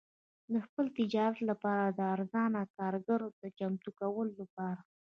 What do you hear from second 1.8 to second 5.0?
د ارزانه کارګرو د چمتو کولو لپاره.